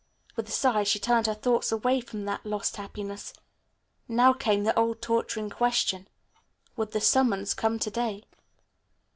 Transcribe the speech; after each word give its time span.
With 0.35 0.49
a 0.49 0.51
sigh 0.51 0.81
she 0.81 0.97
turned 0.97 1.27
her 1.27 1.35
thoughts 1.35 1.71
away 1.71 2.01
from 2.01 2.25
that 2.25 2.43
lost 2.43 2.77
happiness. 2.77 3.33
Now 4.07 4.33
came 4.33 4.63
the 4.63 4.75
old 4.75 4.99
torturing 4.99 5.51
question, 5.51 6.07
"Would 6.75 6.89
the 6.91 6.99
summons 7.01 7.53
come 7.53 7.77
to 7.77 7.91
day?" 7.91 8.23